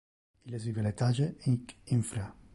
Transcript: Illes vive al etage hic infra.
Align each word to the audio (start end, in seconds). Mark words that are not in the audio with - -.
Illes 0.51 0.65
vive 0.69 0.81
al 0.85 0.89
etage 0.93 1.29
hic 1.53 1.77
infra. 1.99 2.27